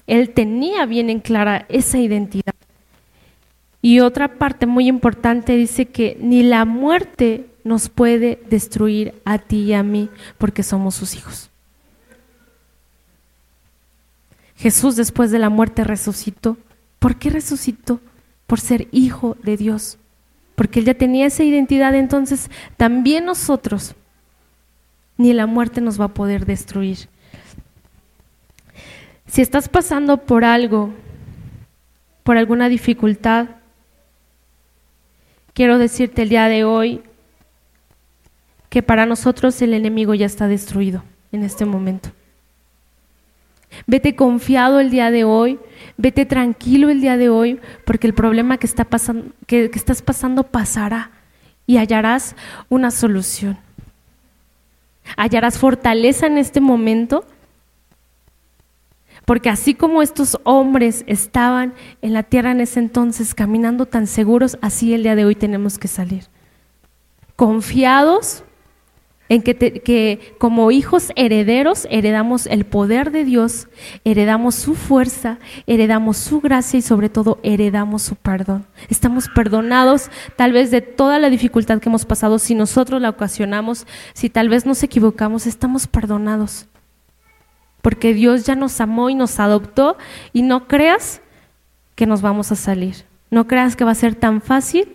[0.07, 2.55] Él tenía bien en clara esa identidad.
[3.81, 9.63] Y otra parte muy importante dice que ni la muerte nos puede destruir a ti
[9.63, 10.09] y a mí
[10.39, 11.51] porque somos sus hijos.
[14.57, 16.57] Jesús después de la muerte resucitó.
[17.01, 18.01] ¿Por qué resucitó?
[18.47, 19.99] Por ser hijo de Dios.
[20.55, 23.97] Porque él ya tenía esa identidad, entonces también nosotros,
[25.23, 27.09] ni la muerte nos va a poder destruir.
[29.27, 30.93] Si estás pasando por algo,
[32.25, 33.49] por alguna dificultad,
[35.55, 37.03] quiero decirte el día de hoy
[38.69, 42.11] que para nosotros el enemigo ya está destruido en este momento.
[43.87, 45.59] Vete confiado el día de hoy,
[45.97, 50.03] vete tranquilo el día de hoy, porque el problema que, está pasando, que, que estás
[50.03, 51.11] pasando pasará
[51.67, 52.37] y hallarás
[52.69, 53.57] una solución.
[55.17, 57.25] Hallarás fortaleza en este momento,
[59.25, 64.59] porque así como estos hombres estaban en la tierra en ese entonces caminando tan seguros,
[64.62, 66.27] así el día de hoy tenemos que salir.
[67.37, 68.45] Confiados
[69.33, 73.66] en que, como hijos herederos heredamos el poder de Dios,
[74.05, 78.66] heredamos su fuerza, heredamos su gracia y sobre todo heredamos su perdón.
[78.90, 83.87] Estamos perdonados tal vez de toda la dificultad que hemos pasado, si nosotros la ocasionamos,
[84.12, 86.66] si tal vez nos equivocamos, estamos perdonados.
[87.81, 89.97] Porque Dios ya nos amó y nos adoptó
[90.35, 91.23] y no creas
[91.95, 93.07] que nos vamos a salir.
[93.31, 94.95] No creas que va a ser tan fácil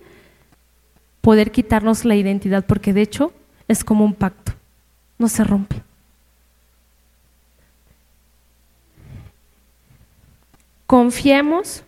[1.21, 3.33] poder quitarnos la identidad, porque de hecho
[3.67, 4.53] es como un pacto,
[5.17, 5.81] no se rompe.
[10.85, 11.83] Confiemos,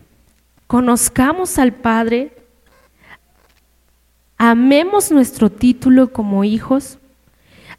[0.67, 2.35] conozcamos al Padre,
[4.37, 6.97] amemos nuestro título como hijos,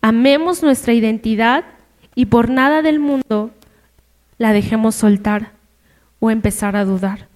[0.00, 1.64] amemos nuestra identidad
[2.14, 3.50] y por nada del mundo
[4.38, 5.52] la dejemos soltar
[6.20, 7.28] o empezar a dudar.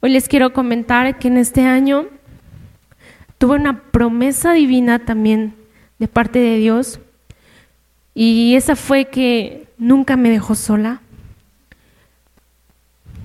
[0.00, 2.06] Hoy les quiero comentar que en este año
[3.40, 5.54] tuve una promesa divina también
[5.98, 7.00] de parte de Dios
[8.14, 11.00] y esa fue que nunca me dejó sola,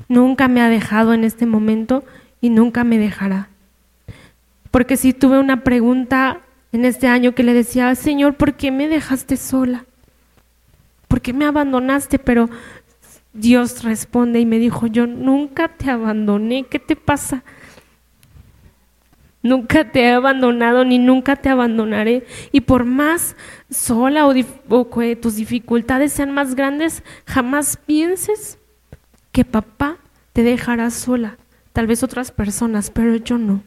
[0.08, 2.06] nunca me ha dejado en este momento
[2.40, 3.50] y nunca me dejará.
[4.72, 6.40] Porque si tuve una pregunta
[6.72, 9.84] en este año que le decía, Señor, ¿por qué me dejaste sola?
[11.10, 12.20] ¿Por qué me abandonaste?
[12.20, 12.50] Pero
[13.34, 17.44] Dios responde y me dijo, yo nunca te abandoné, ¿qué te pasa?
[19.46, 22.26] Nunca te he abandonado ni nunca te abandonaré.
[22.52, 23.36] Y por más
[23.70, 28.58] sola o, que tus dificultades sean más grandes, jamás pienses
[29.32, 29.98] que papá
[30.34, 31.38] te dejará sola.
[31.74, 33.62] Tal vez otras personas, pero yo no.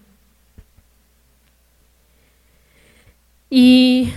[3.48, 4.12] Y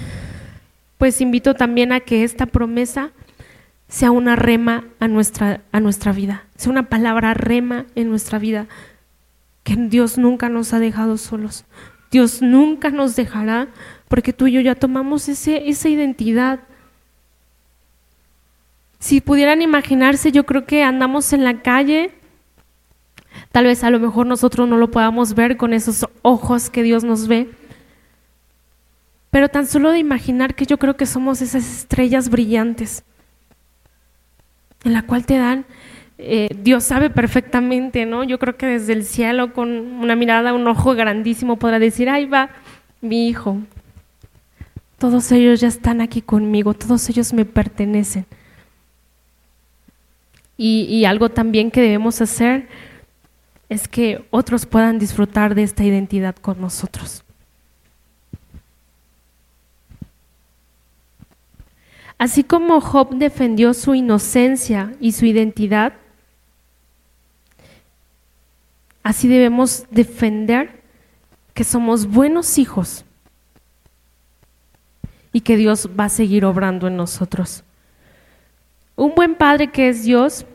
[0.98, 3.12] pues invito también a que esta promesa
[3.88, 8.66] sea una rema a nuestra, a nuestra vida, sea una palabra rema en nuestra vida
[9.64, 11.66] que Dios nunca nos ha dejado solos.
[12.12, 13.70] Dios nunca nos dejará
[14.08, 16.60] porque tú y yo ya tomamos ese, esa identidad.
[19.00, 22.14] Si pudieran imaginarse, yo creo que andamos en la calle,
[23.52, 27.04] tal vez a lo mejor nosotros no lo podamos ver con esos ojos que Dios
[27.04, 27.50] nos ve,
[29.32, 33.04] pero tan solo de imaginar que yo creo que somos esas estrellas brillantes
[34.84, 35.66] en la cual te dan
[36.24, 38.24] eh, Dios sabe perfectamente, ¿no?
[38.24, 42.26] Yo creo que desde el cielo, con una mirada, un ojo grandísimo, podrá decir, ahí
[42.26, 42.50] va
[43.02, 43.58] mi hijo.
[44.98, 48.26] Todos ellos ya están aquí conmigo, todos ellos me pertenecen.
[50.58, 52.68] y algo también que debemos hacer
[53.68, 57.24] es que otros puedan disfrutar de esta identidad con nosotros.
[62.22, 65.94] Así como Job defendió su inocencia y su identidad,
[69.04, 70.82] Así debemos defender
[71.54, 73.06] que somos buenos hijos
[75.34, 77.64] y que Dios va a seguir obrando en nosotros.
[78.96, 80.46] Un buen padre que es Dios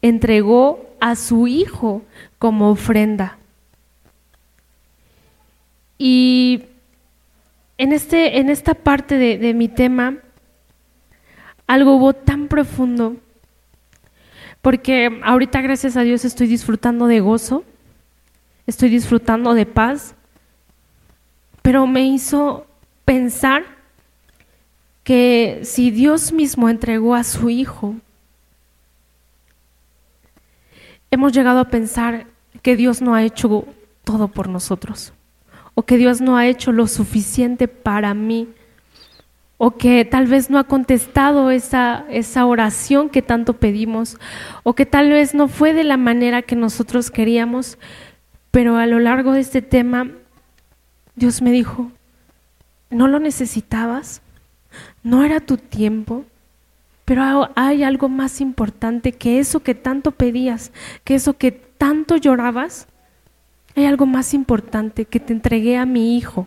[0.00, 2.02] entregó a su hijo
[2.38, 3.38] como ofrenda.
[5.98, 6.64] Y
[7.78, 10.16] en, este, en esta parte de, de mi tema,
[11.66, 13.16] algo hubo tan profundo,
[14.60, 17.64] porque ahorita gracias a Dios estoy disfrutando de gozo,
[18.66, 20.14] estoy disfrutando de paz,
[21.62, 22.66] pero me hizo
[23.04, 23.64] pensar
[25.04, 27.94] que si Dios mismo entregó a su Hijo,
[31.10, 32.26] hemos llegado a pensar
[32.62, 33.66] que Dios no ha hecho
[34.04, 35.12] todo por nosotros,
[35.74, 38.48] o que Dios no ha hecho lo suficiente para mí,
[39.58, 44.18] o que tal vez no ha contestado esa, esa oración que tanto pedimos,
[44.64, 47.78] o que tal vez no fue de la manera que nosotros queríamos,
[48.52, 50.08] pero a lo largo de este tema,
[51.16, 51.90] Dios me dijo,
[52.90, 54.20] no lo necesitabas,
[55.02, 56.24] no era tu tiempo,
[57.04, 60.70] pero hay algo más importante que eso que tanto pedías,
[61.02, 62.86] que eso que tanto llorabas,
[63.74, 66.46] hay algo más importante que te entregué a mi hijo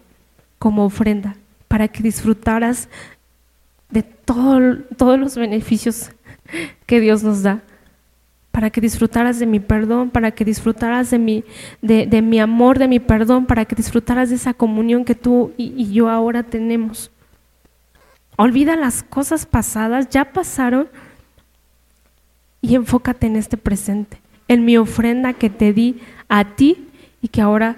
[0.60, 1.36] como ofrenda
[1.68, 2.88] para que disfrutaras
[3.89, 6.12] de todo, todos los beneficios
[6.86, 7.64] que Dios nos da,
[8.56, 11.43] para que disfrutaras de mi perdón, para que disfrutaras de mi,
[11.82, 15.91] de, mi amor, de mi perdón, para que disfrutaras de esa comunión que tú y
[15.91, 17.12] yo ahora tenemos.
[18.38, 20.88] Olvida las cosas pasadas, ya pasaron,
[22.62, 25.99] y enfócate en este presente, en mi ofrenda que te di
[26.30, 26.88] a ti
[27.22, 27.76] y que ahora,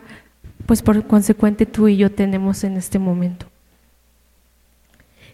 [0.67, 3.47] pues por consecuente, tú y yo tenemos en este momento.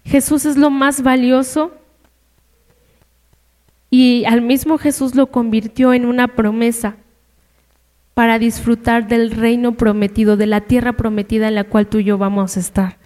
[0.05, 1.73] Jesús es lo más valioso
[3.95, 6.95] y al mismo Jesús lo convirtió en una promesa
[8.15, 12.17] para disfrutar del reino prometido, de la tierra prometida en la cual tú y yo
[12.17, 12.97] vamos a estar.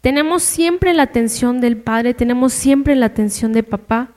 [0.00, 4.12] Tenemos siempre la atención del Padre, tenemos siempre la atención de papá.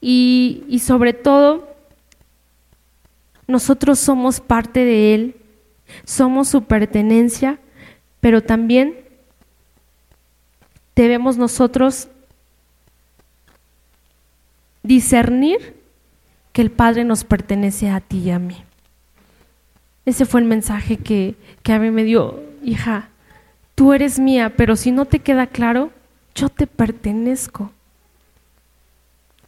[0.00, 1.74] Y, y sobre todo,
[3.48, 5.36] nosotros somos parte de Él,
[6.04, 7.58] somos su pertenencia,
[8.20, 8.94] pero también
[10.94, 12.10] debemos nosotros
[14.84, 15.74] discernir
[16.52, 18.62] que el Padre nos pertenece a ti y a mí.
[20.06, 23.08] Ese fue el mensaje que, que a mí me dio, hija,
[23.74, 25.90] tú eres mía, pero si no te queda claro,
[26.36, 27.72] yo te pertenezco.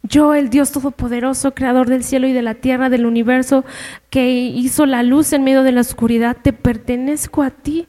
[0.03, 3.65] Yo, el Dios Todopoderoso, Creador del cielo y de la tierra, del universo,
[4.09, 7.87] que hizo la luz en medio de la oscuridad, te pertenezco a ti.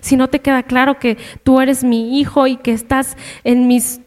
[0.00, 4.00] Si no te queda claro que tú eres mi hijo y que estás en mis...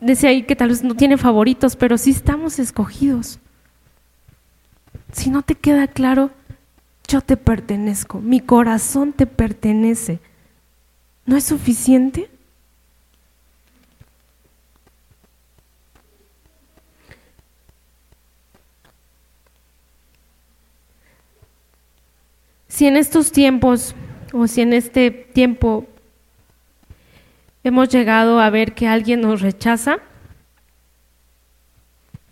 [0.00, 3.40] Decía ahí que tal vez no tiene favoritos, pero sí estamos escogidos.
[5.12, 6.30] Si no te queda claro,
[7.08, 10.20] yo te pertenezco, mi corazón te pertenece.
[11.26, 12.30] ¿No es suficiente?
[22.68, 23.94] Si en estos tiempos
[24.32, 25.86] o si en este tiempo
[27.68, 29.98] hemos llegado a ver que alguien nos rechaza,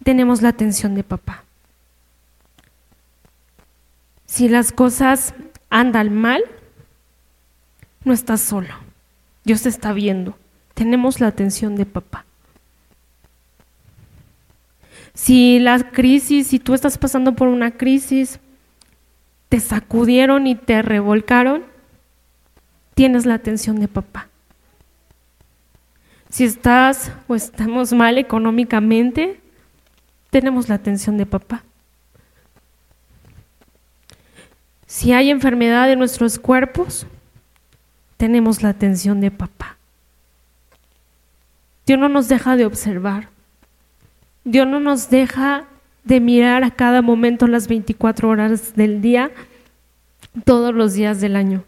[0.03, 1.45] tenemos la atención de papá.
[4.27, 5.35] Si las cosas
[5.71, 6.43] andan mal,
[8.05, 8.75] no estás solo.
[9.45, 10.37] Dios te está viendo.
[10.75, 12.25] Tenemos la atención de papá.
[15.15, 18.39] Si la crisis, si tú estás pasando por una crisis,
[19.49, 21.65] te sacudieron y te revolcaron,
[22.95, 24.29] tienes la atención de papá.
[26.37, 29.41] Si estás o estamos mal económicamente,
[30.29, 31.65] tenemos la atención de papá.
[34.87, 37.07] Si hay enfermedad en nuestros cuerpos,
[38.19, 39.79] tenemos la atención de papá.
[41.87, 43.31] Dios no nos deja de observar.
[44.45, 45.65] Dios no nos deja
[46.05, 49.31] de mirar a cada momento las 24 horas del día,
[50.45, 51.65] todos los días del año.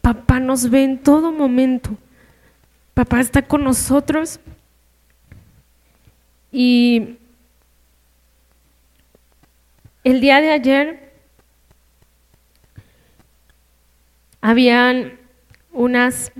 [0.00, 1.96] Papá nos ve en todo momento.
[2.94, 4.38] Papá está con nosotros
[6.50, 7.16] y
[10.04, 11.12] el día de ayer
[14.42, 15.18] habían
[15.72, 16.32] unas,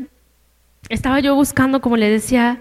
[0.91, 2.61] estaba yo buscando, como le decía,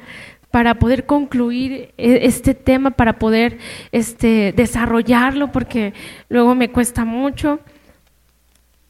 [0.52, 3.58] para poder concluir e, este tema, para poder
[3.92, 5.94] este, desarrollarlo, porque
[6.30, 7.60] luego me cuesta mucho.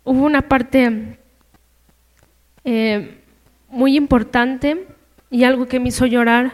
[0.04, 1.18] Hubo una parte
[2.66, 3.21] eh,
[3.72, 4.86] muy importante
[5.30, 6.54] y algo que me hizo llorar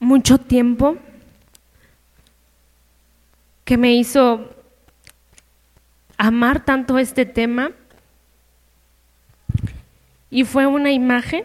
[0.00, 0.98] mucho tiempo,
[3.64, 4.50] que me hizo
[6.18, 7.70] amar tanto este tema
[10.28, 11.44] y fue una imagen.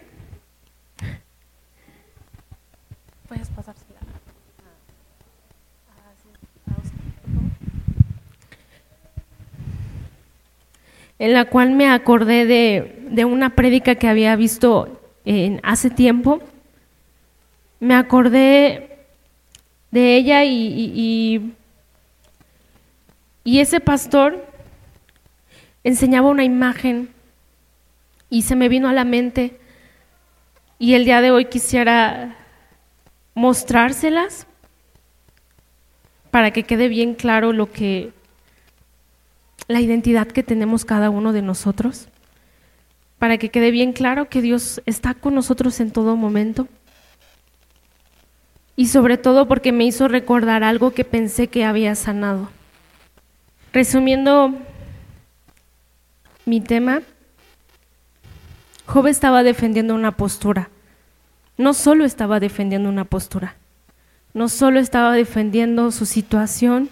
[11.20, 15.02] En la cual me acordé de, una prédica que había visto
[15.64, 16.40] hace tiempo.
[17.80, 18.98] Me acordé
[19.92, 21.54] de ella y,
[23.44, 24.46] y ese pastor
[25.84, 27.10] enseñaba una imagen
[28.30, 29.58] y se me vino a la mente
[30.80, 32.36] y el día de hoy quisiera
[33.34, 34.48] mostrárselas
[36.30, 38.12] para que quede bien claro lo que
[39.68, 42.08] la identidad que tenemos cada uno de nosotros,
[43.20, 46.68] para que quede bien claro que Dios está con nosotros en todo momento.
[48.76, 52.50] Y sobre todo porque me hizo recordar algo que pensé que había sanado.
[53.74, 54.54] Resumiendo
[56.46, 57.02] mi tema,
[58.86, 60.70] Job estaba defendiendo una postura.
[61.58, 63.56] No solo estaba defendiendo una postura,
[64.34, 66.90] no solo estaba defendiendo su situación,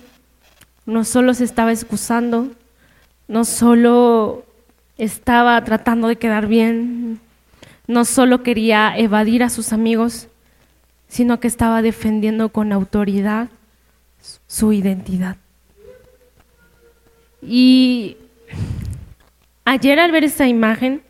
[0.85, 2.51] no solo se estaba excusando,
[3.27, 4.45] no solo
[4.97, 7.19] estaba tratando de quedar bien,
[7.87, 10.27] no solo quería evadir a sus amigos,
[11.07, 13.49] sino que estaba defendiendo con autoridad
[14.47, 15.37] su identidad.
[17.41, 18.17] Y
[19.65, 21.01] ayer al ver esta imagen,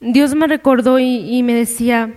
[0.00, 2.14] Dios me recordó y, me decía,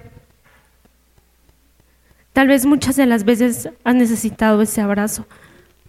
[2.40, 5.28] tal vez muchas de las veces has necesitado ese abrazo,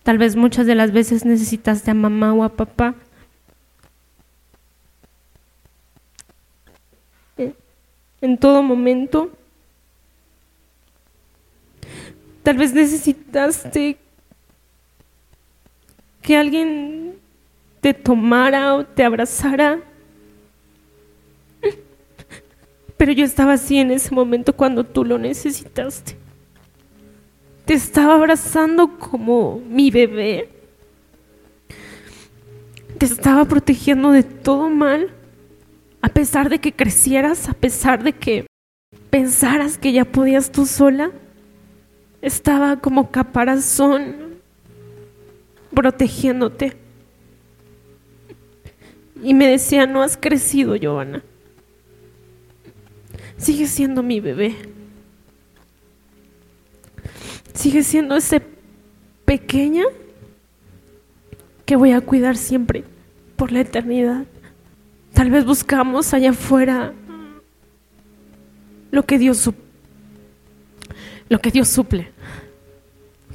[0.03, 2.97] tal vez muchas de las veces necesitaste a mamá o a papá.
[8.21, 9.31] En todo momento.
[12.43, 13.97] Tal vez necesitaste
[16.21, 17.15] que alguien
[17.81, 19.79] te tomara o te abrazara.
[22.97, 26.20] Pero yo estaba así en ese momento cuando tú lo necesitaste.
[27.71, 30.49] Te estaba abrazando como mi bebé.
[32.99, 35.15] Te estaba protegiendo de todo mal.
[36.03, 38.47] A pesar de que crecieras, a pesar de que
[39.09, 41.13] pensaras que ya podías tú sola,
[42.23, 44.17] estaba como caparazón
[45.73, 46.77] protegiéndote.
[49.23, 51.23] Y me decía, no has crecido, Giovanna.
[53.37, 54.57] Sigue siendo mi bebé.
[57.61, 58.41] Sigue siendo ese
[59.27, 59.85] pequeña
[61.67, 62.85] que voy a cuidar siempre
[63.37, 64.25] por la eternidad.
[65.13, 66.95] Tal vez buscamos allá afuera
[68.91, 69.51] lo que Dios
[71.29, 72.11] lo que Dios suple.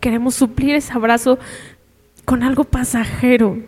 [0.01, 1.37] Queremos suplir ese abrazo
[2.25, 3.59] con algo pasajero.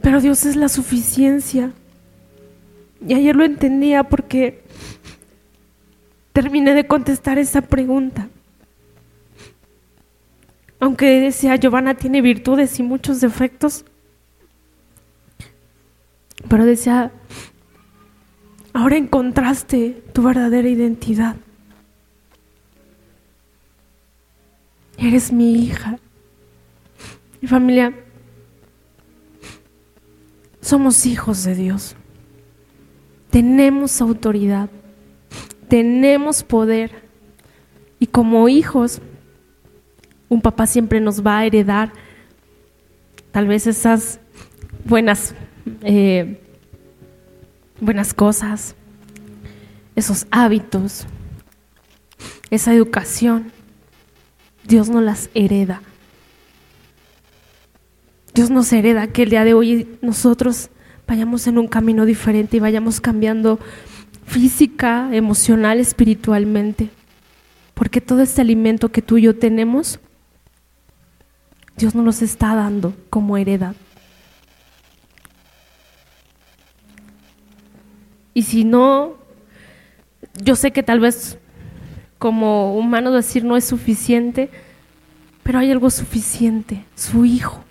[0.00, 1.72] Pero Dios es la suficiencia.
[3.06, 4.63] Y ayer lo entendía porque
[6.34, 8.28] terminé de contestar esa pregunta.
[10.80, 13.84] Aunque decía, Giovanna tiene virtudes y muchos defectos,
[16.48, 17.12] pero decía,
[18.72, 21.36] ahora encontraste tu verdadera identidad.
[24.98, 25.98] Eres mi hija.
[27.40, 27.94] Mi familia,
[30.60, 31.94] somos hijos de Dios.
[33.30, 34.68] Tenemos autoridad,
[35.68, 37.02] tenemos poder.
[37.98, 39.00] Y como hijos,
[40.28, 41.92] un papá siempre nos va a heredar
[43.30, 44.20] tal vez esas
[44.84, 45.34] buenas,
[45.82, 46.40] eh,
[47.80, 48.74] buenas cosas,
[49.96, 51.06] esos hábitos,
[52.50, 53.52] esa educación.
[54.66, 55.82] Dios nos las hereda.
[58.34, 60.70] Dios nos hereda que el día de hoy nosotros
[61.06, 63.60] vayamos en un camino diferente y vayamos cambiando
[64.26, 66.90] física, emocional, espiritualmente.
[67.74, 69.98] Porque todo este alimento que tú y yo tenemos,
[71.76, 73.74] Dios nos los está dando como heredad.
[78.32, 79.14] Y si no,
[80.42, 81.38] yo sé que tal vez
[82.18, 84.50] como humano decir no es suficiente,
[85.42, 87.64] pero hay algo suficiente, su Hijo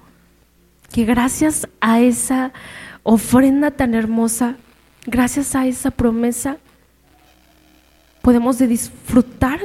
[0.94, 2.54] que gracias a esa
[3.02, 4.58] ofrenda tan hermosa,
[5.06, 6.58] gracias a esa promesa,
[8.22, 9.60] podemos disfrutar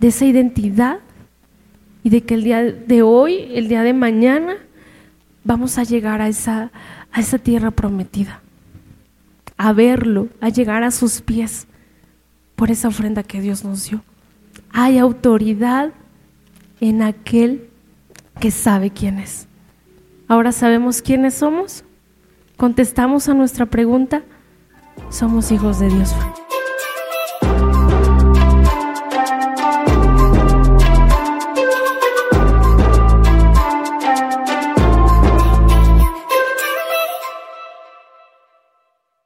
[0.00, 0.98] de esa identidad
[2.02, 4.56] y de que el día de hoy, el día de mañana,
[5.42, 6.70] vamos a llegar a esa,
[7.12, 8.40] a esa tierra prometida,
[9.56, 11.66] a verlo, a llegar a sus pies
[12.54, 14.02] por esa ofrenda que Dios nos dio.
[14.72, 15.92] Hay autoridad
[16.80, 17.68] en aquel
[18.40, 19.46] que sabe quién es.
[20.28, 21.84] Ahora sabemos quiénes somos.
[22.56, 24.22] Contestamos a nuestra pregunta.
[25.10, 26.14] Somos hijos de Dios.